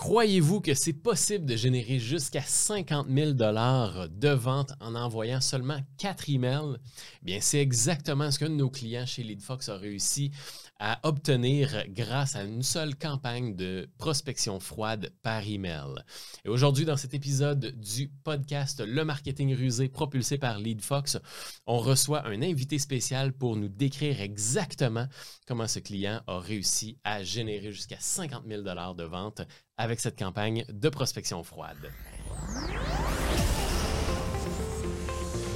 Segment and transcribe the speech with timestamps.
[0.00, 6.30] Croyez-vous que c'est possible de générer jusqu'à 50 000 de vente en envoyant seulement 4
[6.30, 6.78] emails?
[7.20, 10.30] Eh bien, c'est exactement ce qu'un de nos clients chez LeadFox a réussi
[10.78, 16.02] à obtenir grâce à une seule campagne de prospection froide par email.
[16.46, 21.18] Et aujourd'hui, dans cet épisode du podcast Le marketing rusé propulsé par LeadFox,
[21.66, 25.06] on reçoit un invité spécial pour nous décrire exactement
[25.46, 29.42] comment ce client a réussi à générer jusqu'à 50 000 de vente
[29.80, 31.90] avec cette campagne de prospection froide.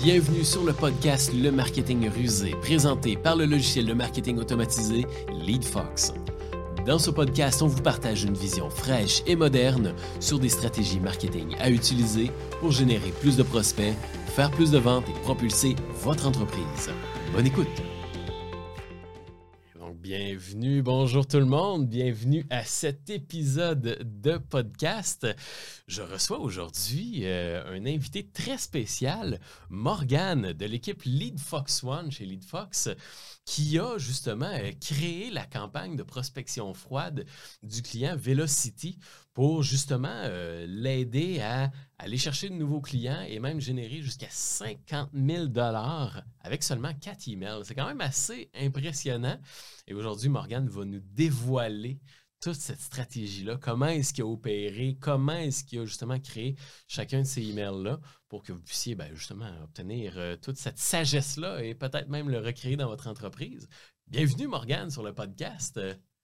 [0.03, 5.05] Bienvenue sur le podcast Le Marketing Rusé, présenté par le logiciel de marketing automatisé
[5.47, 6.15] LeadFox.
[6.87, 11.55] Dans ce podcast, on vous partage une vision fraîche et moderne sur des stratégies marketing
[11.61, 13.95] à utiliser pour générer plus de prospects,
[14.35, 16.91] faire plus de ventes et propulser votre entreprise.
[17.35, 17.94] Bonne écoute!
[20.17, 25.27] Bienvenue, bonjour tout le monde, bienvenue à cet épisode de podcast.
[25.89, 29.41] Je reçois aujourd'hui euh, un invité très spécial,
[29.71, 32.91] Morgane de l'équipe Lead Fox One chez Lead Fox,
[33.45, 37.25] qui a justement euh, créé la campagne de prospection froide
[37.65, 39.01] du client Velocity
[39.33, 45.11] pour justement euh, l'aider à aller chercher de nouveaux clients et même générer jusqu'à 50
[45.15, 45.47] 000
[46.41, 47.63] avec seulement 4 emails.
[47.65, 49.39] C'est quand même assez impressionnant.
[49.87, 52.01] Et aujourd'hui, Morgane va nous dévoiler
[52.41, 56.57] toute cette stratégie-là, comment est-ce qu'il a opéré, comment est-ce qu'il a justement créé
[56.87, 61.65] chacun de ces emails-là pour que vous puissiez ben, justement obtenir euh, toute cette sagesse-là
[61.65, 63.67] et peut-être même le recréer dans votre entreprise.
[64.09, 65.81] Bienvenue Morgane sur le podcast.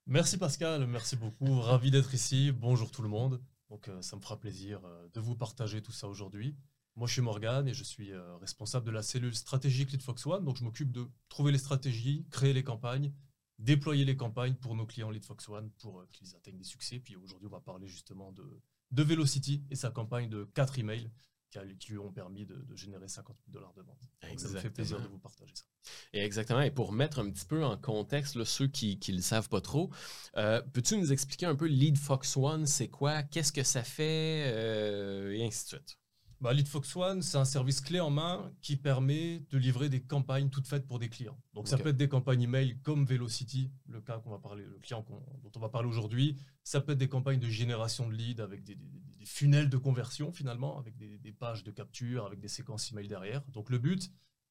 [0.07, 1.59] Merci Pascal, merci beaucoup.
[1.59, 2.53] Ravi d'être ici.
[2.53, 3.41] Bonjour tout le monde.
[3.71, 6.57] Donc euh, ça me fera plaisir euh, de vous partager tout ça aujourd'hui.
[6.97, 10.45] Moi je suis Morgane et je suis responsable de la cellule stratégique Lead Fox One.
[10.45, 13.13] Donc je m'occupe de trouver les stratégies, créer les campagnes
[13.61, 16.99] déployer les campagnes pour nos clients Lead Fox One pour euh, qu'ils atteignent des succès.
[16.99, 18.61] Puis aujourd'hui, on va parler justement de,
[18.91, 21.11] de Velocity et sa campagne de 4 emails
[21.51, 24.39] qui, lui ont permis de, générer 50 000 dollars de vente.
[24.39, 25.65] ça me fait plaisir de vous partager ça.
[26.13, 26.61] Et exactement.
[26.61, 29.91] Et pour mettre un petit peu en contexte ceux qui ne le savent pas trop,
[30.37, 34.53] euh, peux-tu nous expliquer un peu Lead Fox One, c'est quoi, qu'est-ce que ça fait,
[34.55, 36.00] euh, et ainsi de suite?
[36.41, 40.01] Bah, Lead Fox One, c'est un service clé en main qui permet de livrer des
[40.01, 41.39] campagnes toutes faites pour des clients.
[41.53, 44.79] Donc ça peut être des campagnes email comme Velocity, le cas qu'on va parler, le
[44.79, 45.05] client
[45.43, 46.37] dont on va parler aujourd'hui.
[46.65, 48.79] Ça peut être des campagnes de génération de leads avec des,
[49.25, 53.43] funnels de conversion finalement, avec des, pages de capture, avec des séquences email derrière.
[53.49, 54.11] Donc le but,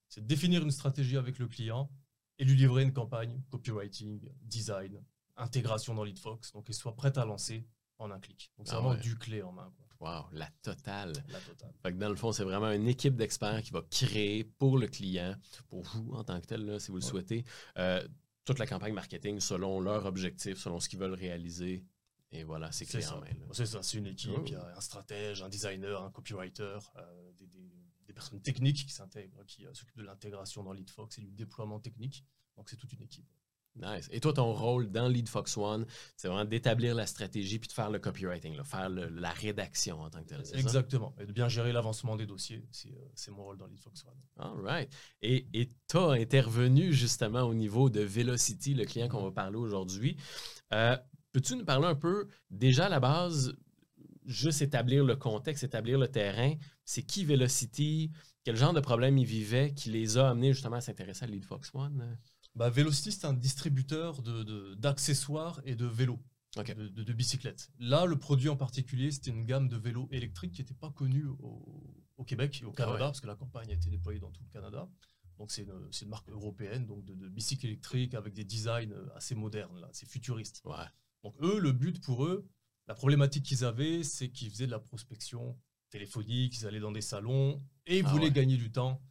[0.09, 1.89] c'est de définir une stratégie avec le client
[2.37, 5.03] et lui livrer une campagne copywriting, design,
[5.37, 7.67] intégration dans LeadFox, donc qu'il soit prêt à lancer
[7.97, 8.51] en un clic.
[8.57, 9.73] Donc c'est ah vraiment du clé en main.
[9.99, 11.11] Wow, la totale.
[11.27, 11.73] La totale.
[11.83, 14.87] Fait que dans le fond, c'est vraiment une équipe d'experts qui va créer pour le
[14.87, 15.35] client,
[15.67, 17.43] pour vous en tant que tel, si vous le souhaitez,
[17.77, 18.05] euh,
[18.45, 21.85] toute la campagne marketing selon leur objectif, selon ce qu'ils veulent réaliser.
[22.31, 23.27] Et voilà, c'est clair en main.
[23.51, 24.31] C'est ça, c'est une équipe.
[24.35, 24.43] Oh.
[24.45, 27.47] Il y a un stratège, un designer, un copywriter, euh, des,
[28.07, 31.79] des, personnes techniques qui s'intègrent, qui euh, s'occupent de l'intégration dans LeadFox et du déploiement
[31.79, 32.25] technique.
[32.55, 33.27] Donc c'est toute une équipe.
[33.81, 34.09] Nice.
[34.11, 35.85] Et toi, ton rôle dans Lead Fox One,
[36.15, 40.21] c'est vraiment d'établir la stratégie puis de faire le copywriting, faire la rédaction en tant
[40.21, 40.43] que tel.
[40.53, 41.15] Exactement.
[41.19, 42.63] Et de bien gérer l'avancement des dossiers.
[42.85, 44.19] Euh, c'est mon rôle dans Lead Fox One.
[44.37, 44.93] All right.
[45.21, 50.17] Et tu as intervenu justement au niveau de Velocity, le client qu'on va parler aujourd'hui.
[50.73, 50.97] Euh,
[51.31, 53.55] peux-tu nous parler un peu, déjà à la base,
[54.25, 56.53] juste établir le contexte, établir le terrain?
[56.85, 58.11] C'est qui Velocity?
[58.43, 61.45] Quel genre de problème ils vivaient qui les a amenés justement à s'intéresser à Lead
[61.45, 62.17] Fox One?
[62.59, 64.21] Bah, Velocity, c'est un distributeur
[64.75, 66.19] d'accessoires de, et de vélos,
[66.57, 67.71] de, bicyclettes.
[67.79, 71.25] Là, le produit en particulier, c'était une gamme de vélos électriques qui n'était pas connue
[71.25, 74.49] au, Québec et au Canada, parce que la campagne a été déployée dans tout le
[74.49, 74.89] Canada.
[75.37, 75.65] Donc, c'est
[76.01, 80.61] une, marque européenne donc de, bicycles électriques avec des designs assez modernes, assez futuristes.
[81.23, 82.45] Donc, eux, le but pour eux,
[82.87, 85.57] la problématique qu'ils avaient, c'est qu'ils faisaient de la prospection
[85.91, 89.05] téléphonique, ils allaient dans des salons et ils ah voulaient gagner du temps euh,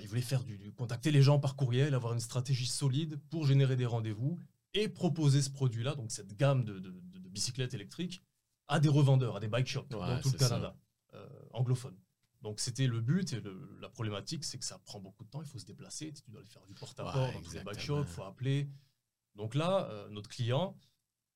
[0.00, 3.76] il voulait faire du, contacter les gens par courriel, avoir une stratégie solide pour générer
[3.76, 4.38] des rendez-vous
[4.74, 6.90] et proposer ce produit-là, donc cette gamme de,
[7.30, 8.22] bicyclettes électriques,
[8.66, 10.76] à des revendeurs, à des bike shops dans tout le Canada
[11.14, 11.96] euh, anglophone.
[12.42, 13.42] Donc c'était le but et
[13.80, 15.42] la problématique, c'est que ça prend beaucoup de temps.
[15.42, 18.06] Il faut se déplacer, tu dois aller faire du porte-à-porte dans tous les bike shops,
[18.06, 18.68] il faut appeler.
[19.34, 20.76] Donc là, euh, notre client,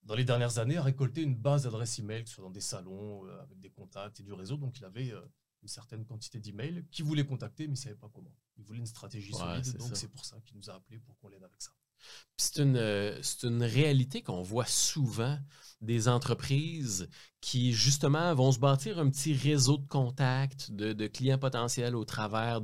[0.03, 2.61] dans les dernières années, a récolté une base d'adresses email, que ce soit dans des
[2.61, 4.56] salons, avec des contacts et du réseau.
[4.56, 5.12] Donc il avait
[5.62, 8.34] une certaine quantité d'emails qui voulait contacter, mais ne savait pas comment.
[8.56, 11.28] Il voulait une stratégie solide, donc c'est pour ça qu'il nous a appelé pour qu'on
[11.28, 11.70] l'aide avec ça.
[12.36, 15.38] C'est une, euh, une réalité qu'on voit souvent
[15.82, 17.08] des entreprises
[17.42, 22.62] qui, justement, vont se bâtir un petit réseau de contacts, de, clients potentiels au travers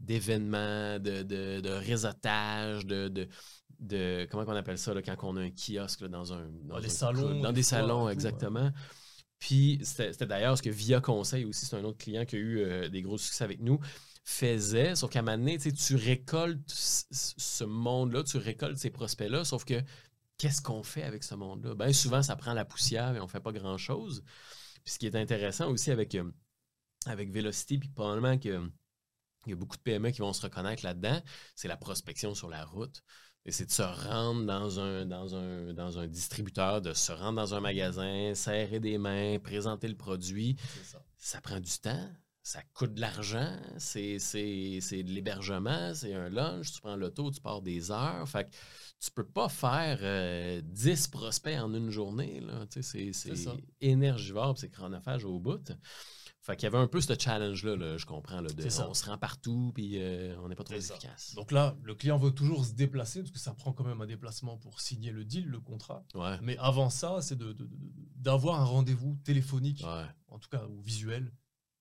[0.00, 3.28] d'événements, de, de, de, réseautage, de,
[3.80, 7.52] de, comment on appelle ça quand on a un kiosque dans un dans, salons, dans
[7.52, 8.70] des salons exactement
[9.38, 12.58] Puis c'était d'ailleurs ce que Via Conseil aussi, c'est un autre client qui a eu
[12.58, 13.78] euh, des gros succès avec nous,
[14.24, 14.94] faisait.
[14.94, 19.82] Sauf qu'à un moment donné, tu récoltes ce monde-là, tu récoltes ces prospects-là, sauf que
[20.38, 21.74] qu'est-ce qu'on fait avec ce monde-là?
[21.74, 24.22] Bien souvent, ça prend la poussière et on ne fait pas grand-chose.
[24.84, 26.30] Puis ce qui est intéressant aussi avec, euh,
[27.06, 28.70] avec Velocity, puis probablement qu'il
[29.46, 31.20] y a beaucoup de PME qui vont se reconnaître là-dedans,
[31.54, 33.02] c'est la prospection sur la route.
[33.46, 37.36] Et c'est de se rendre dans un, dans, un, dans un distributeur, de se rendre
[37.36, 40.56] dans un magasin, serrer des mains, présenter le produit.
[40.82, 40.98] Ça.
[41.16, 41.40] ça.
[41.40, 42.10] prend du temps,
[42.42, 47.62] ça coûte de l'argent, c'est de l'hébergement, c'est un lunch, tu prends l'auto, tu pars
[47.62, 48.28] des heures.
[48.28, 48.56] Fait que
[49.00, 52.42] tu peux pas faire 10 euh, prospects en une journée.
[52.80, 53.12] C'est
[53.80, 55.72] énergivore, c'est chronophage au bout.
[56.46, 58.40] Fait qu'il y avait un peu ce challenge-là, je comprends.
[58.40, 61.34] Là, de, on se rend partout, puis euh, on n'est pas trop efficace.
[61.34, 64.06] Donc là, le client veut toujours se déplacer, parce que ça prend quand même un
[64.06, 66.04] déplacement pour signer le deal, le contrat.
[66.42, 67.36] Mais avant ça, c'est
[68.16, 69.84] d'avoir un rendez-vous téléphonique,
[70.28, 71.32] en tout cas, ou visuel,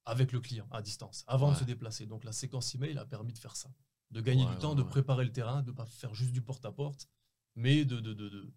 [0.04, 2.08] avec le client à distance, avant de se déplacer.
[2.08, 3.70] Donc la séquence email a permis de faire ça.
[4.10, 7.08] De gagner du temps, de préparer le terrain, de ne pas faire juste du porte-à-porte,
[7.54, 8.52] mais de, de,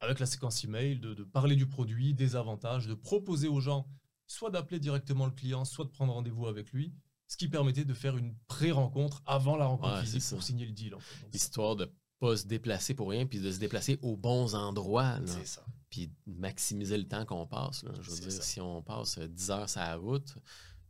[0.00, 3.86] avec la séquence email, de, parler du produit, des avantages, de proposer aux gens
[4.26, 6.94] soit d'appeler directement le client, soit de prendre rendez-vous avec lui,
[7.26, 10.96] ce qui permettait de faire une pré-rencontre avant la rencontre physique pour signer le deal.
[11.32, 15.18] Histoire de pas se déplacer pour rien, puis de se déplacer aux bons endroits.
[15.26, 15.64] C'est ça.
[15.90, 17.84] Puis maximiser le temps qu'on passe.
[18.00, 20.34] Je veux dire, si on passe 10 heures sur la route,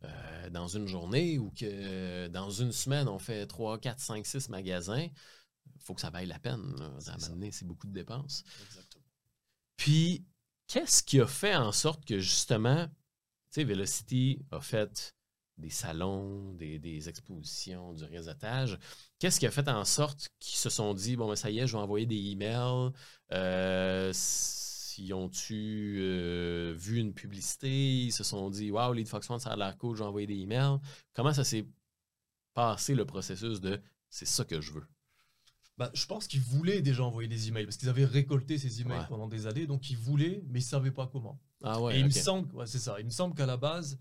[0.05, 4.49] euh, dans une journée ou que dans une semaine, on fait 3, 4, 5, 6
[4.51, 5.09] magasins,
[5.75, 6.75] il faut que ça vaille la peine.
[7.51, 8.45] C'est beaucoup de dépenses.
[8.67, 9.05] Exactement.
[9.77, 10.25] Puis,
[10.67, 12.89] qu'est-ce qui a fait en sorte que justement
[13.55, 15.15] sais, Velocity a fait
[15.57, 18.79] des salons, des, expositions, du réseautage.
[19.19, 21.67] Qu'est-ce qui a fait en sorte qu'ils se sont dit, bon, ben, ça y est,
[21.67, 22.91] je vais envoyer des emails.
[23.33, 28.05] Euh, s'ils ont-tu euh, vu une publicité?
[28.05, 30.27] Ils se sont dit, wow, Lead Fox One, ça a l'air cool, je vais envoyer
[30.27, 30.79] des emails.
[31.13, 31.67] Comment ça s'est
[32.55, 33.81] passé le processus de
[34.11, 34.87] c'est ça que je veux?
[35.77, 39.07] Bah, je pense qu'ils voulaient déjà envoyer des emails parce qu'ils avaient récolté ces emails
[39.09, 41.41] pendant des années, donc ils voulaient, mais ils ne savaient pas comment.
[41.63, 42.97] Ah ouais, et il me semble, ouais, c'est ça.
[43.01, 43.99] Il me semble qu'à la base,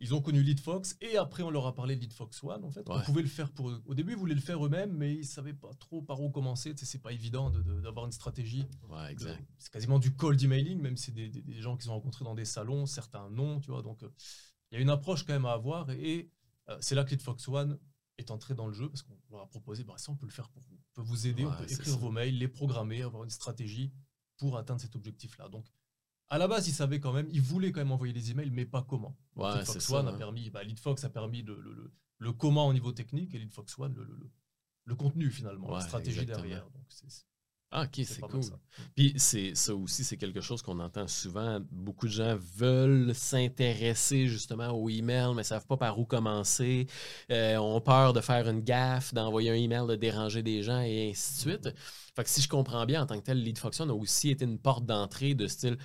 [0.00, 2.64] ils ont connu LeadFox et après on leur a parlé de LeadFox One.
[2.64, 3.82] En fait, on pouvait le faire pour eux.
[3.84, 6.30] Au début, ils voulaient le faire eux-mêmes, mais ils ne savaient pas trop par où
[6.30, 6.74] commencer.
[6.74, 8.64] Tu sais, c'est pas évident d'avoir une stratégie.
[8.88, 9.42] Ouais, exact.
[9.58, 12.34] C'est quasiment du cold emailing, même si c'est des, des, gens qu'ils ont rencontrés dans
[12.34, 13.82] des salons, certains non, tu vois.
[13.82, 14.08] Donc, euh,
[14.70, 16.30] il y a une approche quand même à avoir et,
[16.68, 17.78] euh, c'est là que LeadFox One
[18.18, 20.32] est entré dans le jeu parce qu'on leur a proposé, bah, ça on peut le
[20.32, 20.77] faire pour vous.
[20.98, 23.92] Peut vous aider, on peut écrire vos mails, les programmer, avoir une stratégie
[24.36, 25.48] pour atteindre cet objectif-là.
[25.48, 25.64] Donc,
[26.26, 28.66] à la base, ils savaient quand même, ils voulaient quand même envoyer les emails, mais
[28.66, 29.16] pas comment.
[29.36, 32.90] Ouais, Fox One a permis, bah, LeadFox a permis le, le, le, comment au niveau
[32.90, 33.94] technique et LeadFox One
[34.86, 36.68] le, contenu finalement, la stratégie derrière.
[36.70, 36.84] Donc,
[37.70, 38.40] ah, ok, c'est cool.
[38.96, 41.60] Puis c'est ça aussi, c'est quelque chose qu'on entend souvent.
[41.70, 46.86] Beaucoup de gens veulent s'intéresser justement au email, mais ne savent pas par où commencer.
[47.30, 51.10] Euh, ont peur de faire une gaffe, d'envoyer un email, de déranger des gens et
[51.10, 51.68] ainsi de suite.
[52.16, 54.46] Fait que si je comprends bien, en tant que tel, Lead Function a aussi été
[54.46, 55.76] une porte d'entrée de style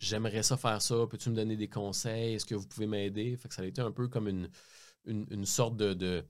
[0.00, 3.36] j'aimerais ça faire ça, peux-tu me donner des conseils, est-ce que vous pouvez m'aider?
[3.36, 4.48] Fait que ça a été un peu comme une,
[5.04, 6.24] une, sorte de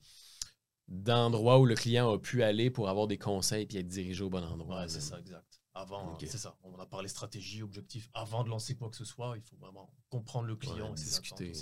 [0.90, 4.28] d'endroits où le client a pu aller pour avoir des conseils et être dirigé au
[4.28, 4.88] bon endroit.
[4.88, 5.60] c'est ça, exact.
[5.72, 6.56] Avant, c'est ça.
[6.64, 8.10] On a parlé stratégie, objectif.
[8.12, 11.52] Avant de lancer quoi que ce soit, il faut vraiment comprendre le client et discuter.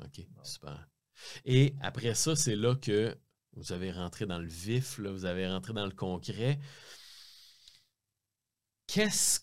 [0.00, 0.88] OK, super.
[1.44, 3.16] Et après ça, c'est là que
[3.52, 6.58] vous avez rentré dans le vif, là, vous avez rentré dans le concret.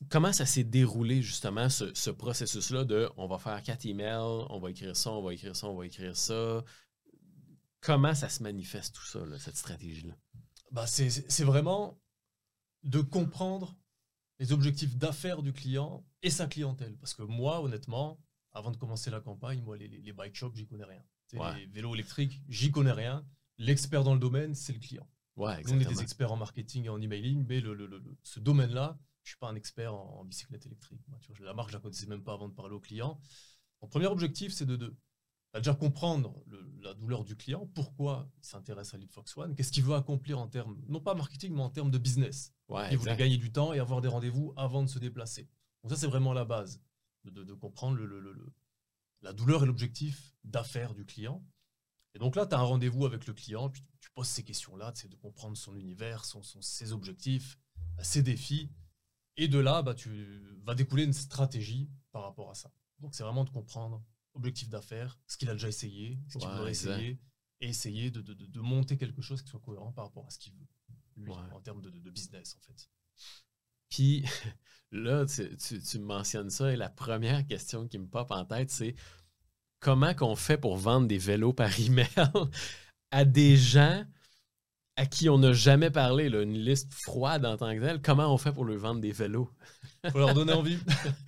[0.10, 4.60] comment ça s'est déroulé justement ce, ce processus-là de on va faire quatre emails, on
[4.60, 6.64] va écrire ça, on va écrire ça, on va écrire ça.
[7.88, 10.14] Comment ça se manifeste tout ça, cette stratégie-là?
[10.74, 11.98] Bah, c'est vraiment
[12.84, 13.78] de comprendre
[14.40, 16.98] les objectifs d'affaires du client et sa clientèle.
[16.98, 18.20] Parce que moi, honnêtement,
[18.52, 21.02] avant de commencer la campagne, moi, les, les bike shops, j'y connais rien.
[21.56, 23.26] Les vélos électriques, j'y connais rien.
[23.58, 25.08] L'expert dans le domaine, c'est le client.
[25.38, 29.30] Ouais, on est des experts en marketing et en emailing, mais le, ce domaine-là, je
[29.30, 31.00] ne suis pas un expert en, bicyclette électrique.
[31.22, 33.18] tu vois, la marque, je ne la connaissais même pas avant de parler au client.
[33.82, 34.94] Mon premier objectif, c'est de, de,
[35.56, 36.44] déjà comprendre
[36.82, 40.48] la douleur du client, pourquoi il s'intéresse à LeadFox One, qu'est-ce qu'il veut accomplir en
[40.48, 42.54] termes, non pas marketing, mais en termes de business.
[42.92, 45.50] il voulait gagner du temps et avoir des rendez-vous avant de se déplacer.
[45.84, 46.82] Donc ça, c'est vraiment la base,
[47.26, 48.54] de, comprendre le,
[49.22, 51.44] la douleur et l'objectif d'affaires du client.
[52.14, 54.92] Et donc là, tu as un rendez-vous avec le client, puis tu poses ces questions-là,
[54.96, 57.60] c'est de comprendre son univers, son, ses objectifs,
[58.00, 58.72] ses défis.
[59.36, 62.72] Et de là, bah, tu vas découler une stratégie par rapport à ça.
[63.00, 64.04] Donc c'est vraiment de comprendre
[64.38, 67.20] objectif d'affaires, ce qu'il a déjà essayé, ce qu'il voudrait essayer,
[67.60, 70.38] et essayer de, de, de, monter quelque chose qui soit cohérent par rapport à ce
[70.40, 70.68] qu'il veut,
[71.18, 72.90] lui, en termes de, business, en fait.
[73.90, 74.24] Puis
[74.92, 78.96] là, tu, me mentionnes ça et la première question qui me pop en tête, c'est
[79.80, 82.08] comment qu'on fait pour vendre des vélos par email
[83.12, 84.06] à des gens
[84.98, 88.38] à qui on n'a jamais parlé, une liste froide en tant que telle, comment on
[88.38, 89.50] fait pour leur vendre des vélos?
[90.12, 90.80] Faut leur donner envie.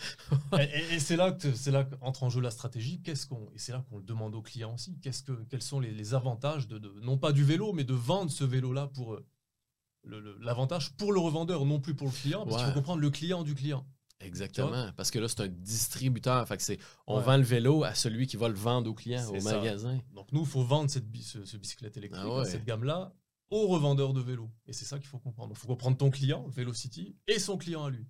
[0.60, 3.02] et, c'est là que c'est là qu'entre en jeu la stratégie.
[3.02, 4.98] Qu'est-ce qu'on et c'est là qu'on le demande aux clients aussi.
[5.00, 8.44] Qu'est-ce que quels sont les, avantages de, non pas du vélo, mais de vendre ce
[8.44, 12.80] vélo-là pour euh, l'avantage pour le revendeur, non plus pour le client, parce qu'il faut
[12.80, 13.86] comprendre le client du client.
[14.22, 16.46] Exactement, parce que là, c'est un distributeur.
[16.48, 19.42] Fait que on vend le vélo à celui qui va le vendre au client, au
[19.42, 20.00] magasin.
[20.14, 23.14] Donc nous, il faut vendre cette ce, bicyclette électrique, ah cette gamme-là,
[23.52, 24.50] au revendeur de vélo.
[24.66, 25.54] Et c'est ça qu'il faut comprendre.
[25.56, 28.08] Il faut comprendre ton client, Velocity, et son client à lui.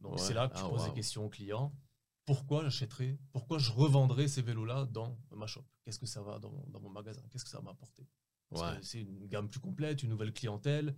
[0.00, 1.74] Donc c'est là que tu ah, poses des questions au client.
[2.24, 5.64] Pourquoi j'achèterais, pourquoi je revendrais ces vélos-là dans ma shop?
[5.84, 7.22] Qu'est-ce que ça va dans, mon magasin?
[7.30, 8.06] Qu'est-ce que ça va m'apporter?
[8.82, 10.96] C'est une gamme plus complète, une nouvelle clientèle,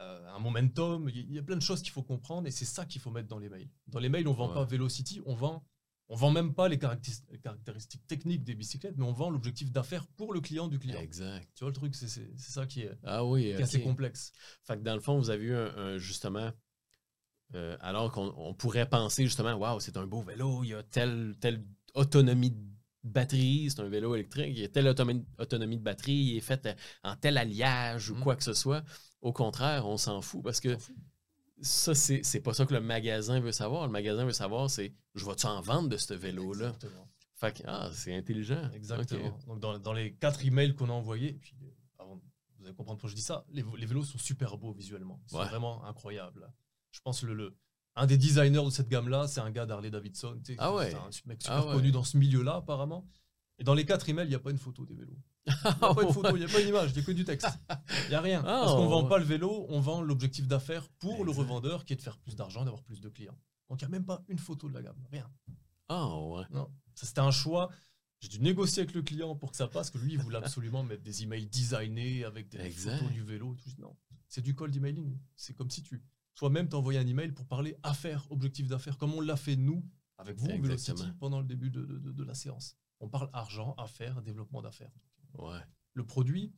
[0.00, 1.08] euh, un momentum.
[1.08, 3.28] Il y a plein de choses qu'il faut comprendre et c'est ça qu'il faut mettre
[3.28, 3.70] dans les mails.
[3.86, 5.64] Dans les mails, on ne vend pas Velocity, on vend
[6.10, 10.34] on vend même pas les caractéristiques techniques des bicyclettes, mais on vend l'objectif d'affaires pour
[10.34, 11.00] le client du client.
[11.00, 11.48] Exact.
[11.54, 14.32] Tu vois le truc, c'est ça qui est, ah oui, assez complexe.
[14.64, 16.50] Fait que dans le fond, vous avez eu un, justement,
[17.54, 21.36] euh, alors qu'on pourrait penser justement, waouh, c'est un beau vélo, il y a telle,
[21.40, 21.64] telle
[21.94, 22.70] autonomie de
[23.04, 26.76] batterie, c'est un vélo électrique, il y a telle autonomie, de batterie, il est fait
[27.04, 28.20] en tel alliage ou mmh.
[28.20, 28.82] quoi que ce soit.
[29.22, 30.76] Au contraire, on s'en fout parce que
[31.62, 33.86] ça, c'est pas ça que le magasin veut savoir.
[33.86, 36.74] Le magasin veut savoir, c'est je vais-tu en vendre de ce vélo-là?
[37.34, 38.70] Fait que, ah, c'est intelligent.
[38.74, 39.38] Exactement.
[39.46, 41.54] Donc, dans, les quatre emails qu'on a envoyés, puis
[41.98, 42.20] avant,
[42.58, 45.20] vous allez comprendre pourquoi je dis ça, les, vélos sont super beaux visuellement.
[45.26, 46.52] C'est vraiment incroyable.
[46.90, 47.56] Je pense le, le
[47.96, 50.40] un des designers de cette gamme-là, c'est un gars d'Harley Davidson.
[50.58, 50.90] Ah ouais.
[50.90, 53.06] C'est un mec super ah connu dans ce milieu-là, apparemment.
[53.60, 55.18] Et dans les quatre emails, il n'y a pas une photo des vélos.
[55.46, 57.04] Il n'y a pas une photo, il n'y a pas une image, il n'y a
[57.04, 57.48] que du texte.
[58.04, 58.42] Il n'y a rien.
[58.42, 61.92] Parce qu'on ne vend pas le vélo, on vend l'objectif d'affaires pour le revendeur qui
[61.92, 63.38] est de faire plus d'argent, d'avoir plus de clients.
[63.68, 65.30] Donc il n'y a même pas une photo de la gamme, rien.
[65.88, 66.44] Ah ouais.
[66.50, 67.70] Non, c'était un choix.
[68.20, 70.82] J'ai dû négocier avec le client pour que ça passe, que lui, il voulait absolument
[70.82, 73.54] mettre des emails designés avec des photos du vélo.
[73.56, 73.70] Tout.
[73.78, 73.96] Non,
[74.28, 75.18] c'est du cold emailing.
[75.36, 76.02] C'est comme si tu
[76.34, 79.84] toi-même t'envoyais un email pour parler affaires, objectif d'affaires, comme on l'a fait nous,
[80.16, 82.76] avec vous, Velocity, pendant le début de, de la séance.
[83.00, 84.92] On parle argent, affaires, développement d'affaires.
[85.34, 85.60] Ouais.
[85.94, 86.52] Le produit,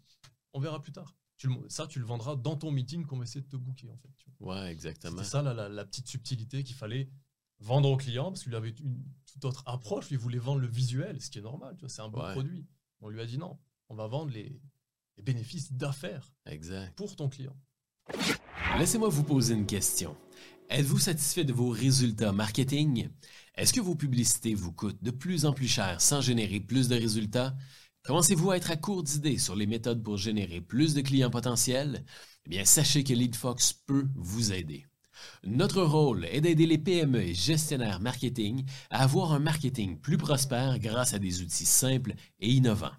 [0.52, 1.16] on verra plus tard.
[1.36, 3.90] Tu le, ça, tu le vendras dans ton meeting qu'on va essayer de te booker,
[3.90, 4.10] en fait.
[4.40, 5.18] Ouais, exactement.
[5.18, 7.10] C'est ça la, petite subtilité qu'il fallait
[7.58, 10.10] vendre au client, parce qu'il avait une toute autre approche.
[10.10, 11.76] Il voulait vendre le visuel, ce qui est normal.
[11.86, 12.66] C'est un bon produit.
[13.00, 13.58] On lui a dit non,
[13.88, 14.60] on va vendre les,
[15.16, 16.32] les bénéfices d'affaires
[16.96, 17.56] pour ton client.
[18.78, 20.16] Laissez-moi vous poser une question.
[20.74, 23.10] Êtes-vous satisfait de vos résultats marketing?
[23.56, 26.94] Est-ce que vos publicités vous coûtent de plus en plus cher sans générer plus de
[26.94, 27.54] résultats?
[28.04, 32.06] Commencez-vous à être à court d'idées sur les méthodes pour générer plus de clients potentiels?
[32.46, 34.86] Eh bien, sachez que LeadFox peut vous aider.
[35.44, 40.78] Notre rôle est d'aider les PME et gestionnaires marketing à avoir un marketing plus prospère
[40.78, 42.96] grâce à des outils simples et innovants.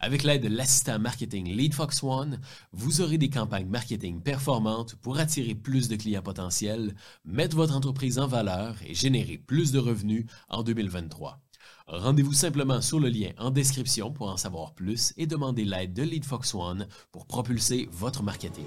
[0.00, 2.40] Avec l'aide de l'assistant marketing LeadFox One,
[2.72, 8.18] vous aurez des campagnes marketing performantes pour attirer plus de clients potentiels, mettre votre entreprise
[8.18, 11.40] en valeur et générer plus de revenus en 2023.
[11.86, 16.02] Rendez-vous simplement sur le lien en description pour en savoir plus et demander l'aide de
[16.02, 18.66] LeadFox One pour propulser votre marketing.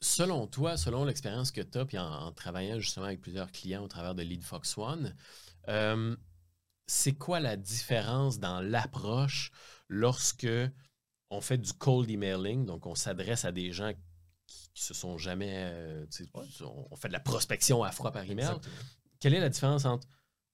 [0.00, 3.88] Selon toi, selon l'expérience que tu as, puis en, travaillant justement avec plusieurs clients au
[3.88, 5.14] travers de LeadFox One,
[5.68, 6.14] euh,
[6.86, 9.50] c'est quoi la différence dans l'approche
[9.94, 10.48] lorsque
[11.30, 13.92] on fait du cold emailing, donc on s'adresse à des gens
[14.46, 15.52] qui, se sont jamais.
[15.54, 16.06] Euh,
[16.60, 18.56] on fait de la prospection à froid par email.
[19.20, 20.08] Quelle est la différence entre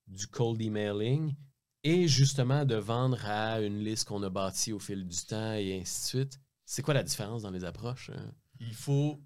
[0.07, 1.35] du cold emailing
[1.83, 5.81] et justement de vendre à une liste qu'on a bâtie au fil du temps et
[5.81, 6.41] ainsi de suite?
[6.67, 8.11] C'est quoi la différence dans les approches?
[8.11, 8.35] Hein?
[8.61, 9.21] Il faut,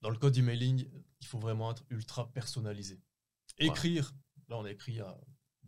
[0.00, 0.88] dans le code emailing,
[1.20, 3.02] il faut vraiment être ultra personnalisé.
[3.58, 4.14] Écrire,
[4.48, 5.18] là on a écrit à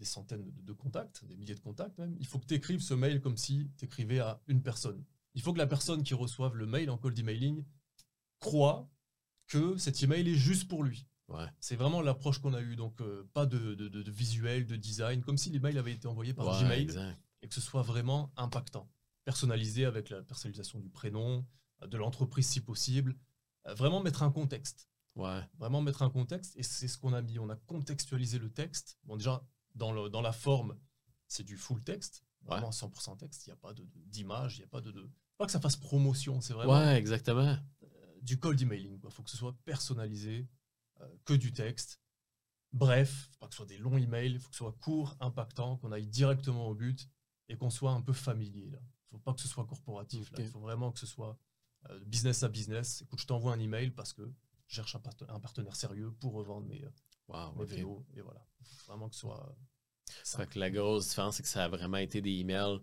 [0.02, 2.92] des centaines de, contacts, des milliers de contacts même, il faut que tu écrives ce
[2.92, 5.04] mail comme si tu écrivais à une personne.
[5.34, 7.64] Il faut que la personne qui reçoive le mail en cold emailing
[8.40, 8.90] croit
[9.46, 11.06] que cet email est juste pour lui.
[11.60, 12.76] C'est vraiment l'approche qu'on a eue.
[12.76, 16.62] Donc, euh, pas de, de, visuel, de design, comme si l'email avait été envoyé par
[16.62, 16.88] Gmail
[17.40, 18.90] et que ce soit vraiment impactant.
[19.24, 21.46] Personnalisé avec la personnalisation du prénom,
[21.86, 23.16] de l'entreprise si possible.
[23.66, 24.90] Euh, vraiment mettre un contexte.
[25.58, 26.54] Vraiment mettre un contexte.
[26.56, 27.38] Et c'est ce qu'on a mis.
[27.38, 28.98] On a contextualisé le texte.
[29.04, 29.42] Bon, déjà,
[29.74, 30.78] dans, dans la forme,
[31.28, 33.46] c'est du full texte, vraiment 100% texte.
[33.46, 33.72] Il n'y a pas
[34.06, 36.72] d'image, il n'y a pas de, Pas que ça fasse promotion, c'est vraiment.
[36.72, 37.56] Ouais, exactement.
[37.82, 37.86] Euh,
[38.20, 39.00] du cold emailing.
[39.02, 40.48] Il faut que ce soit personnalisé,
[41.00, 42.00] euh, que du texte.
[42.72, 45.76] Bref, pas que ce soit des longs emails, il faut que ce soit court, impactant,
[45.76, 47.08] qu'on aille directement au but
[47.48, 48.66] et qu'on soit un peu familier.
[48.66, 48.78] Il ne
[49.10, 50.32] faut pas que ce soit corporatif.
[50.38, 51.38] Il faut vraiment que ce soit
[51.90, 53.02] euh, business à business.
[53.02, 54.32] Écoute, je t'envoie un email parce que
[54.68, 56.82] cherche un, partenaire sérieux pour revendre mes,
[57.64, 58.04] vélos.
[58.14, 58.44] Et voilà.
[58.86, 59.56] Vraiment que ce soit.
[60.50, 62.80] Que la grosse différence, c'est que ça a vraiment été des emails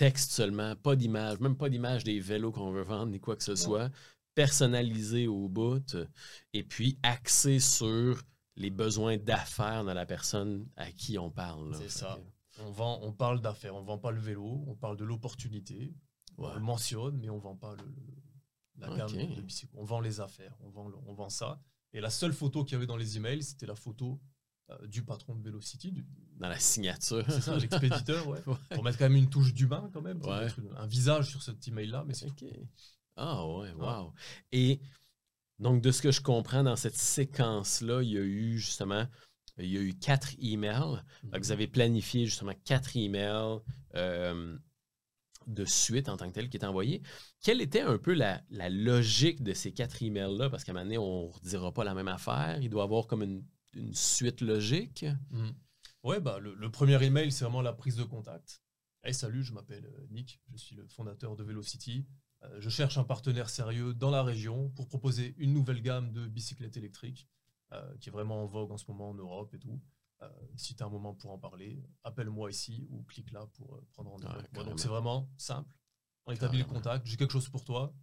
[0.00, 3.44] texte seulement, pas d'image, même pas d'image des vélos qu'on veut vendre, ni quoi que
[3.44, 3.90] ce soit,
[4.34, 5.94] personnalisé au bout,
[6.54, 8.22] et puis axé sur
[8.56, 11.74] les besoins d'affaires de la personne à qui on parle.
[11.74, 12.18] C'est ça.
[12.60, 15.94] On, vend, on parle d'affaires, on ne vend pas le vélo, on parle de l'opportunité,
[16.38, 17.84] on le mentionne, mais on ne vend pas le,
[18.78, 19.74] la gamme de bicycles.
[19.76, 21.60] On vend les affaires, on vend, on vend ça.
[21.92, 24.20] Et la seule photo qu'il y avait dans les emails, c'était la photo
[24.70, 25.92] euh, du patron de Velocity.
[26.38, 27.24] Dans la signature.
[27.28, 28.40] C'est ça, l'expéditeur, ouais.
[28.70, 30.20] Pour mettre quand même une touche d'humain, quand même.
[30.24, 32.28] un visage sur cet email-là, mais c'est
[33.16, 34.12] Ah ouais, wow.
[34.52, 34.80] Et
[35.58, 39.06] donc, de ce que je comprends dans cette séquence-là, il y a eu justement
[39.62, 41.02] il y a eu quatre emails.
[41.22, 41.52] Vous mhm.
[41.52, 43.60] avez planifié justement quatre emails
[43.94, 44.56] euh,
[45.54, 47.02] de suite en tant que tel qui est envoyé.
[47.42, 50.50] Quelle était un peu la, logique de ces quatre emails-là?
[50.50, 52.58] Parce qu'à un moment donné, on ne redira pas la même affaire.
[52.60, 53.44] Il doit y avoir comme une,
[53.92, 55.04] suite logique.
[55.30, 55.52] Mhm.
[56.02, 58.62] Oui, bah, le, premier email, c'est vraiment la prise de contact.
[59.02, 62.06] Hey, salut, je m'appelle euh, Nick, je suis le fondateur de Velocity.
[62.42, 66.26] Euh, je cherche un partenaire sérieux dans la région pour proposer une nouvelle gamme de
[66.26, 67.28] bicyclettes électriques
[67.72, 69.80] euh, qui est vraiment en vogue en ce moment en Europe et tout.
[70.56, 74.10] Si tu as un moment pour en parler, appelle-moi ici ou clique là pour prendre
[74.10, 74.64] rendez-vous.
[74.64, 75.74] donc c'est vraiment simple.
[76.26, 77.94] On établit le contact, j'ai quelque chose pour toi,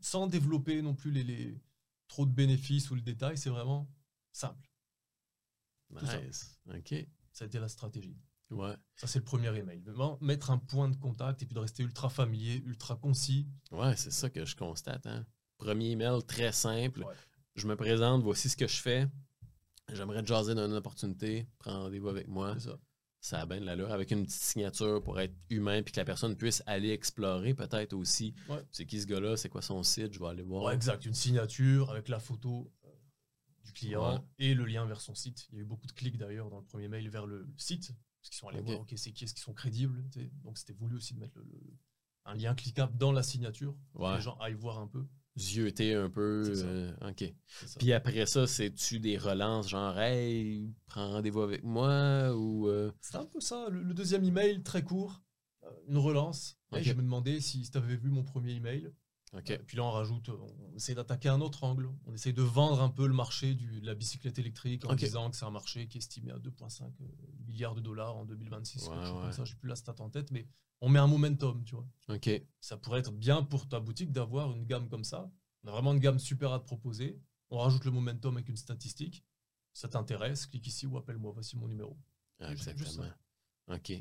[0.00, 1.60] sans développer non plus les
[2.08, 3.88] trop de bénéfices ou le détail, c'est vraiment
[4.32, 4.68] simple.
[5.90, 6.58] Nice.
[6.66, 6.94] OK.
[7.32, 8.18] Ça a été la stratégie.
[8.50, 8.74] Ouais.
[8.96, 9.82] Ça, c'est le premier email.
[10.20, 13.46] mettre un point de contact et puis de rester ultra familier, ultra concis.
[13.70, 15.06] Ouais, c'est ça que je constate.
[15.06, 15.26] Hein.
[15.58, 17.04] Premier email très simple.
[17.54, 19.06] Je me présente, voici ce que je fais.
[19.92, 21.46] J'aimerais te jaser d'une opportunité.
[21.58, 22.54] Prends rendez-vous avec moi.
[22.54, 22.78] C'est ça.
[23.20, 23.90] Ça a bien de l'allure.
[23.90, 27.94] Avec une petite signature pour être humain puis que la personne puisse aller explorer peut-être
[27.94, 28.34] aussi.
[28.70, 29.36] C'est qui ce gars-là?
[29.36, 30.12] C'est quoi son site?
[30.12, 30.64] Je vais aller voir.
[30.64, 31.04] Ouais, exact.
[31.04, 32.70] Une signature avec la photo
[33.74, 35.46] client et le lien vers son site.
[35.50, 37.94] Il y a eu beaucoup de clics d'ailleurs dans le premier mail vers le site,
[38.20, 40.04] parce qu'ils sont allés voir, ok, c'est qui, est-ce qu'ils sont crédibles?
[40.42, 41.38] Donc c'était voulu aussi de mettre
[42.24, 45.06] un lien cliquable dans la signature, pour que les gens aillent voir un peu.
[45.66, 46.44] Étaient un peu.
[46.46, 47.32] Euh, ok.
[47.78, 52.68] Puis après ça, c'est-tu des relances genre, hey, prends rendez-vous avec moi ou.
[52.68, 52.92] Euh?
[53.00, 53.68] C'est un peu ça.
[53.70, 55.22] Le, deuxième email, très court,
[55.64, 56.58] euh, une relance.
[56.72, 58.90] je me demandais si tu avais vu mon premier email.
[59.34, 59.58] Okay.
[59.58, 61.90] puis là, on rajoute, on essaie d'attaquer un autre angle.
[62.06, 65.30] On essaie de vendre un peu le marché du, de la bicyclette électrique en disant
[65.30, 67.06] que c'est un marché qui est estimé à 2,5 euh,
[67.46, 68.88] milliards de dollars en 2026.
[68.88, 69.32] Ouais, ouais.
[69.32, 70.48] ça, je n'ai plus la stat en tête, mais
[70.80, 71.86] on met un momentum, tu vois.
[72.08, 72.30] Ok.
[72.60, 75.30] Ça pourrait être bien pour ta boutique d'avoir une gamme comme ça.
[75.64, 77.20] On a vraiment une gamme super à te proposer.
[77.50, 79.24] On rajoute le momentum avec une statistique.
[79.74, 81.32] Ça t'intéresse, clique ici ou appelle-moi.
[81.32, 81.98] Voici mon numéro.
[82.40, 83.04] exactement.
[83.68, 83.92] OK.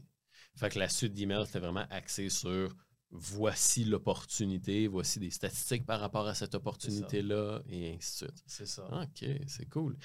[0.55, 2.75] Fait que la suite d'emails, c'était vraiment axé sur
[3.11, 8.43] voici l'opportunité, voici des statistiques par rapport à cette opportunité-là, et ainsi de suite.
[8.45, 8.87] C'est ça.
[9.01, 9.97] OK, c'est cool.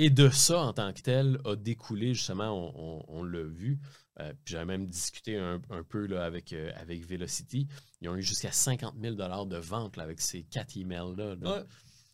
[0.00, 2.72] Et de ça, en tant que tel, a découlé, justement,
[3.08, 3.80] on, l'a vu,
[4.20, 7.66] euh, puis j'avais même discuté un, peu là, avec, euh, avec Velocity.
[8.00, 11.64] Ils ont eu jusqu'à 50 000 de vente avec ces quatre emails-là.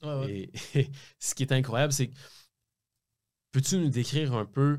[0.02, 0.50] Ouais.
[0.74, 2.16] Et, ce qui est incroyable, c'est que
[3.52, 4.78] peux-tu nous décrire un peu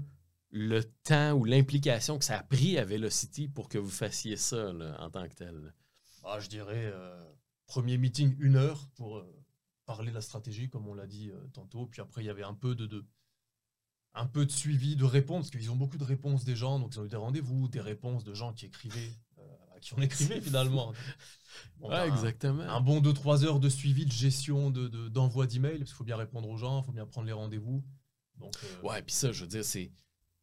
[0.55, 4.71] le temps ou l'implication que ça a pris à Velocity pour que vous fassiez ça
[4.99, 5.73] en tant que tel?
[6.23, 7.21] Ah, je dirais, euh,
[7.67, 9.43] premier meeting, une heure pour euh,
[9.85, 11.87] parler de la stratégie, comme on l'a dit euh, tantôt.
[11.87, 13.05] Puis après, il y avait un peu de,
[14.13, 16.79] un peu de suivi, de réponses, parce qu'ils ont beaucoup de réponses des gens.
[16.79, 19.13] Donc, ils ont eu des rendez-vous, des réponses de gens qui écrivaient,
[19.75, 20.93] à qui on écrivait finalement.
[22.07, 22.63] exactement.
[22.63, 26.15] Un, bon 2-3 heures de suivi, de gestion, d'envoi de, d'emails, parce qu'il faut bien
[26.15, 27.83] répondre aux gens, il faut bien prendre les rendez-vous.
[28.37, 29.91] Donc, ouais, puis ça, je veux dire, c'est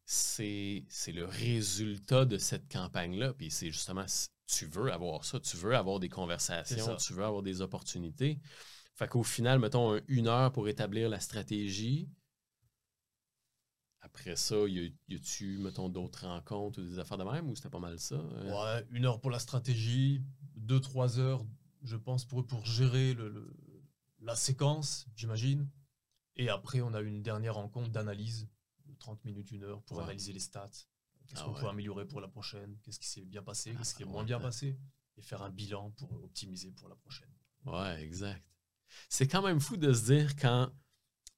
[0.05, 3.33] c'est le résultat de cette campagne-là.
[3.33, 4.05] Puis c'est justement,
[4.47, 8.39] tu veux avoir ça, tu veux avoir des conversations, tu veux avoir des opportunités.
[8.95, 12.09] Fait qu'au final, mettons une heure pour établir la stratégie.
[14.01, 17.79] Après ça, y a-tu, mettons, d'autres rencontres ou des affaires de même ou c'était pas
[17.79, 18.15] mal ça?
[18.15, 18.51] Euh?
[18.51, 20.21] Ouais, une heure pour la stratégie,
[20.55, 21.45] deux, trois heures,
[21.83, 23.51] je pense, pour pour gérer le,
[24.21, 25.69] la séquence, j'imagine.
[26.35, 28.49] Et après, on a une dernière rencontre d'analyse
[28.99, 30.69] 30 minutes, une heure pour analyser les stats.
[31.27, 32.77] Qu'est-ce ah qu'on peut améliorer pour la prochaine?
[32.83, 33.73] Qu'est-ce qui s'est bien passé?
[33.75, 34.77] Qu'est-ce qui est moins bien passé?
[35.17, 37.29] Et faire un bilan pour optimiser pour la prochaine.
[37.65, 38.43] Ouais, exact.
[39.09, 40.71] C'est quand même fou de se dire quand,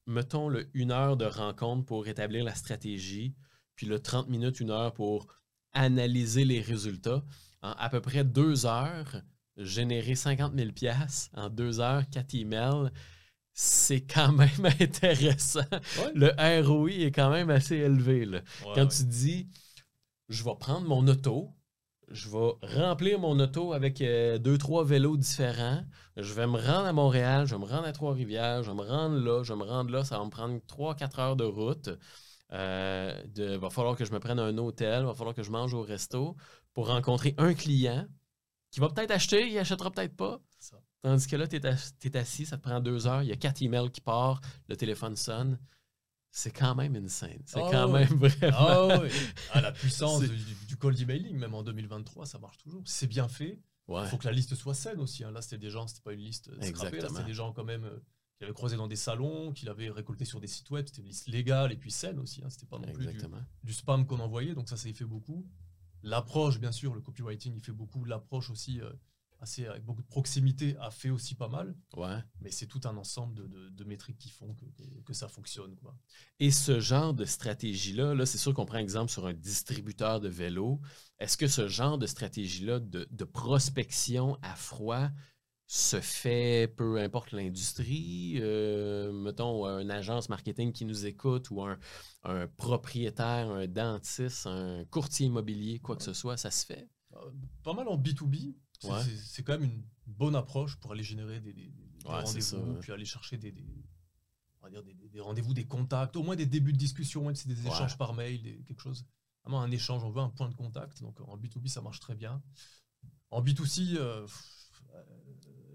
[0.05, 3.36] mettons, le une heure de rencontre pour établir la stratégie,
[3.75, 5.27] puis le 30 minutes, une heure pour
[5.73, 7.23] analyser les résultats.
[7.62, 9.21] En à peu près deux heures,
[9.58, 10.71] générer 50 000
[11.34, 12.91] en deux heures, quatre emails
[13.55, 15.65] c'est quand même intéressant.
[16.13, 16.29] Le
[16.61, 18.27] ROI est quand même assez élevé.
[18.75, 19.47] Quand tu dis,
[20.27, 21.53] je vais prendre mon auto,
[22.09, 25.83] je vais remplir mon auto avec euh, deux, trois vélos différents.
[26.17, 28.83] Je vais me rendre à Montréal, je vais me rendre à Trois-Rivières, je vais me
[28.83, 30.03] rendre là, je vais me rendre là.
[30.03, 31.89] Ça va me prendre trois, quatre heures de route.
[32.51, 35.73] Euh, de, va falloir que je me prenne un hôtel, va falloir que je mange
[35.73, 36.35] au resto
[36.73, 38.05] pour rencontrer un client
[38.69, 40.41] qui va peut-être acheter, il achètera peut-être pas.
[41.05, 43.61] Tandis que là, tu es, assis, ça te prend deux heures, il y a quatre
[43.61, 45.59] emails qui partent, le téléphone sonne
[46.31, 47.41] c'est quand même une scène.
[47.45, 48.57] C'est ah quand même vraiment.
[48.57, 49.09] Ah oui.
[49.51, 52.81] À la puissance du, cold emailing, même en 2023, ça marche toujours.
[52.83, 53.61] C'est bien fait.
[53.87, 55.23] Il faut que la liste soit saine aussi.
[55.23, 55.31] Hein.
[55.31, 56.99] Là, c'était des gens, c'était pas une liste scrappée.
[56.99, 58.03] C'était des gens quand même euh,
[58.37, 60.85] qui avaient croisé dans des salons, qui l'avaient récolté sur des sites web.
[60.87, 62.41] C'était une liste légale et puis saine aussi.
[62.43, 62.49] Hein.
[62.49, 63.07] C'était pas non plus
[63.63, 64.55] du, spam qu'on envoyait.
[64.55, 65.47] Donc ça, ça y fait beaucoup.
[66.03, 68.03] L'approche, bien sûr, le copywriting, il fait beaucoup.
[68.03, 68.81] L'approche aussi.
[68.81, 68.91] Euh,
[69.45, 71.75] assez avec beaucoup de proximité a fait aussi pas mal.
[71.95, 72.17] Ouais.
[72.41, 74.65] Mais c'est tout un ensemble de, de, métriques qui font que,
[75.05, 75.75] que, ça fonctionne.
[75.75, 75.95] Quoi.
[76.39, 80.29] Et ce genre de stratégie-là, -là, c'est sûr qu'on prend exemple sur un distributeur de
[80.29, 80.81] vélo.
[81.19, 85.10] Est-ce que ce genre de stratégie-là de, de, prospection à froid
[85.67, 88.39] se fait peu importe l'industrie?
[88.39, 91.77] Euh, mettons, une agence marketing qui nous écoute ou un,
[92.23, 96.89] un propriétaire, un dentiste, un courtier immobilier, quoi que ce soit, ça se fait?
[97.15, 97.31] Euh,
[97.63, 102.75] pas mal en B2B, c'est quand même une bonne approche pour aller générer des, rendez-vous,
[102.75, 103.53] puis aller chercher des,
[105.11, 107.97] des rendez-vous, des contacts, au moins des débuts de discussion, même si c'est des échanges
[107.97, 109.05] par mail, quelque chose.
[109.43, 111.01] Vraiment un échange, on veut un point de contact.
[111.01, 112.41] Donc en B2B, ça marche très bien.
[113.29, 114.25] En B2C, euh,
[114.93, 115.03] euh,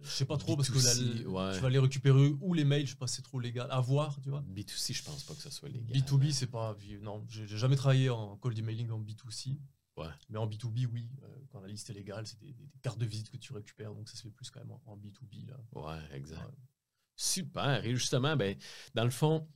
[0.03, 2.97] je sais pas trop parce que tu vas aller récupérer ou les mails, je sais
[2.99, 4.43] pas si c'est trop légal à voir, tu vois.
[4.43, 5.97] B2C, je pense pas que ça soit légal.
[5.97, 6.77] B2B, c'est pas.
[7.03, 9.59] Non, j'ai jamais travaillé en cold emailing en B2C.
[10.29, 13.31] Mais en B2B, oui, euh, quand la liste est légale, c'est des, cartes de visite
[13.31, 15.47] que tu récupères, donc ça se fait plus quand même en, B2B.
[15.49, 15.57] Là.
[15.73, 16.51] Ouais, exact.
[17.17, 17.85] Super.
[17.85, 18.57] Et justement, ben,
[18.95, 19.47] dans le fond,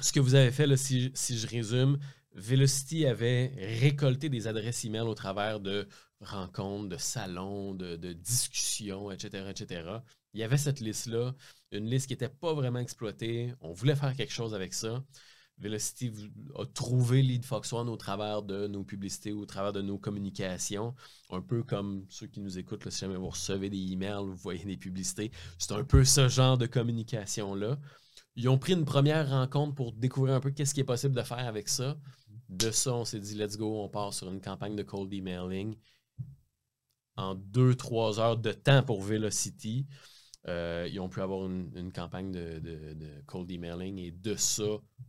[0.00, 1.98] ce que vous avez fait, là, si, je résume,
[2.32, 5.88] Velocity avait récolté des adresses email au travers de
[6.20, 9.98] rencontres, de salons, de, de discussions, etc., etc.
[10.32, 11.34] Il y avait cette liste-là,
[11.70, 13.54] une liste qui n'était pas vraiment exploitée.
[13.60, 15.02] On voulait faire quelque chose avec ça.
[15.58, 16.12] Velocity
[16.56, 20.94] a trouvé Lead Fox One au travers de nos publicités, au travers de nos communications.
[21.30, 24.64] Un peu comme ceux qui nous écoutent, si jamais vous recevez des emails, vous voyez
[24.64, 25.30] des publicités.
[25.58, 27.78] C'est un peu ce genre de communication-là.
[28.36, 31.22] Ils ont pris une première rencontre pour découvrir un peu qu'est-ce qui est possible de
[31.22, 31.96] faire avec ça.
[32.48, 35.76] De ça, on s'est dit, let's go, on part sur une campagne de cold emailing
[37.16, 39.86] en deux, trois heures de temps pour Velocity.
[40.46, 44.64] Euh, ils ont pu avoir une, campagne de, cold emailing et de ça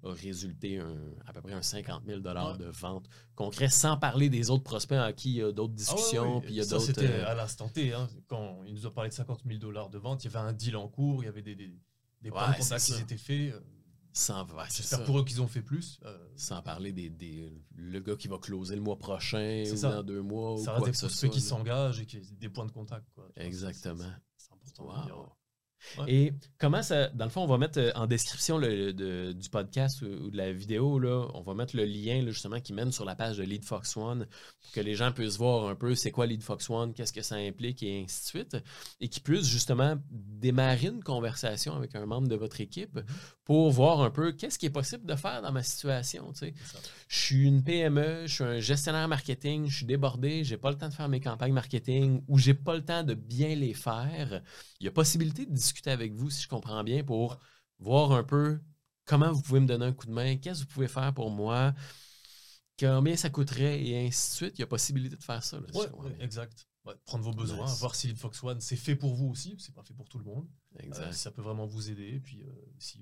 [0.05, 0.79] a résulté
[1.25, 5.13] à peu près un 50 000 de vente concret, sans parler des autres prospects à
[5.13, 6.41] qui il y a d'autres ah discussions.
[6.41, 6.85] puis il y a d'autres.
[6.85, 7.93] C'était euh, à l'instant T.
[7.93, 10.47] Hein, quand il nous a parlé de 50 000 dollars de vente, il y avait
[10.47, 11.73] un deal en cours, il y avait des, des,
[12.21, 13.53] des contacts qui s'étaient faits.
[13.53, 13.59] Euh,
[14.69, 15.99] J'espère pour eux qu'ils ont fait plus.
[16.37, 20.21] Sans parler des, des, le gars qui va closer le mois prochain ou dans deux
[20.21, 20.57] mois.
[20.57, 23.09] Ça ou quoi des ceux qui s'engagent et qui des points de contact.
[23.13, 23.27] Quoi.
[23.35, 24.05] Exactement.
[26.07, 27.07] Et comment ça.
[27.09, 30.99] Dans le fond, on va mettre euh, en description du podcast ou, de la vidéo,
[30.99, 33.95] là, on va mettre le lien justement qui mène sur la page de Lead Fox
[33.97, 34.27] One
[34.61, 37.21] pour que les gens puissent voir un peu c'est quoi Lead Fox One, qu'est-ce que
[37.21, 38.57] ça implique et ainsi de suite.
[38.99, 42.99] Et qu'ils puissent justement démarrer une conversation avec un membre de votre équipe
[43.43, 46.31] pour voir un peu qu'est-ce qui est possible de faire dans ma situation.
[46.33, 46.53] Tu sais.
[47.07, 50.77] Je suis une PME, je suis un gestionnaire marketing, je suis débordé, j'ai pas le
[50.77, 54.41] temps de faire mes campagnes marketing ou j'ai pas le temps de bien les faire.
[54.79, 57.39] Il y a possibilité de discuter avec vous, si je comprends bien, pour
[57.79, 58.59] voir un peu
[59.05, 61.29] comment vous pouvez me donner un coup de main, qu'est-ce que vous pouvez faire pour
[61.29, 61.73] moi,
[62.79, 64.57] combien ça coûterait et ainsi de suite.
[64.57, 65.59] Il y a possibilité de faire ça.
[66.19, 66.67] Exact.
[67.05, 69.93] prendre vos besoins, voir si Fox One c'est fait pour vous aussi, c'est pas fait
[69.93, 70.47] pour tout le monde.
[70.83, 72.19] Euh, ça peut vraiment vous aider.
[72.19, 72.99] Puis, euh, si,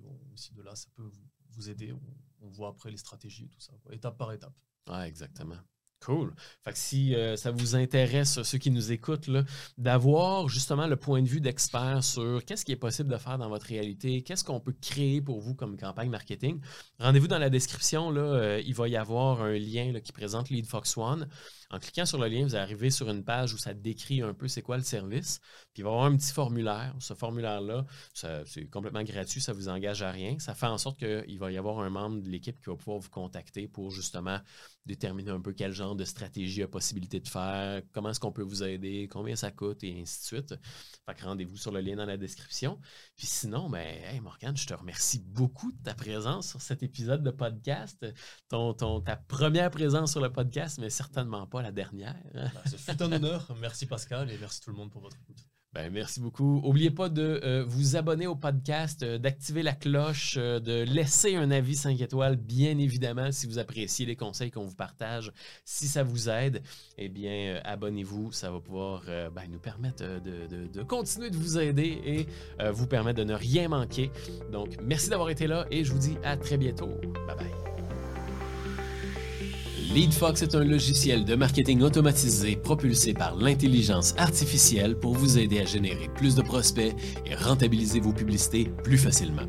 [0.53, 1.09] de là, ça peut
[1.49, 1.93] vous, aider,
[2.41, 4.53] on, voit après les stratégies et tout ça, étape par étape.
[4.87, 5.57] Ouais, exactement.
[6.05, 6.33] Cool.
[6.63, 9.29] Fait que si euh, ça vous intéresse, ceux qui nous écoutent,
[9.77, 13.49] d'avoir justement le point de vue d'expert sur qu'est-ce qui est possible de faire dans
[13.49, 16.59] votre réalité, qu'est-ce qu'on peut créer pour vous comme campagne marketing,
[16.99, 18.11] rendez-vous dans la description.
[18.11, 21.27] Là, il va y avoir un lien qui présente Lead Fox One.
[21.69, 24.47] En cliquant sur le lien, vous arrivez sur une page où ça décrit un peu
[24.47, 25.39] c'est quoi le service.
[25.73, 26.93] Puis il va y avoir un petit formulaire.
[26.99, 30.37] Ce formulaire-là, c'est complètement gratuit, ça ne vous engage à rien.
[30.37, 32.99] Ça fait en sorte qu'il va y avoir un membre de l'équipe qui va pouvoir
[32.99, 34.39] vous contacter pour justement
[34.85, 38.43] déterminer un peu quel genre de stratégie a possibilité de faire, comment est-ce qu'on peut
[38.43, 40.55] vous aider, combien ça coûte et ainsi de suite.
[41.05, 42.79] Fait rendez-vous sur le lien dans la description.
[43.15, 47.23] Puis sinon, ben, hey Morgane, je te remercie beaucoup de ta présence sur cet épisode
[47.23, 48.05] de podcast.
[48.49, 52.15] Ton, ta première présence sur le podcast, mais certainement pas la dernière.
[52.33, 53.55] Bah, c'est un honneur.
[53.61, 55.45] Merci Pascal et merci tout le monde pour votre écoute.
[55.73, 56.61] Ben, merci beaucoup.
[56.61, 61.35] N'oubliez pas de euh, vous abonner au podcast, euh, d'activer la cloche, euh, de laisser
[61.35, 65.31] un avis 5 étoiles, bien évidemment, si vous appréciez les conseils qu'on vous partage.
[65.65, 66.61] Si ça vous aide,
[66.99, 68.31] eh bien, abonnez-vous.
[68.31, 72.27] Ça va pouvoir ben, nous permettre de, de, continuer de vous aider et
[72.71, 74.11] vous permettre de ne rien manquer.
[74.51, 76.89] Donc, merci d'avoir été là et je vous dis à très bientôt.
[77.27, 77.82] Bye bye.
[79.93, 85.65] LeadFox est un logiciel de marketing automatisé propulsé par l'intelligence artificielle pour vous aider à
[85.65, 86.95] générer plus de prospects
[87.27, 89.43] et rentabiliser vos publicités plus facilement.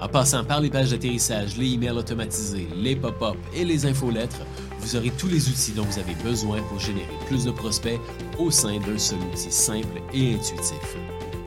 [0.00, 4.40] En passant par les pages d'atterrissage, les emails automatisés, les pop-up et les infolettres,
[4.80, 8.00] vous aurez tous les outils dont vous avez besoin pour générer plus de prospects
[8.40, 10.96] au sein d'un seul outil simple et intuitif.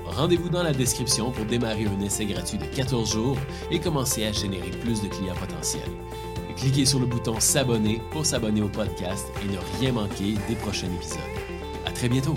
[0.06, 3.38] Rendez-vous dans la description pour démarrer un essai gratuit de 14 jours
[3.69, 5.91] et commencer à générer plus de clients potentiels
[6.59, 10.87] cliquez sur le bouton S'abonner pour s'abonner au podcast et ne rien manquer des prochains
[10.87, 11.19] épisodes.
[11.85, 12.35] À très bientôt!